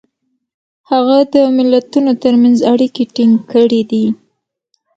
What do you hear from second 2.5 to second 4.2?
اړیکې ټینګ کړي دي.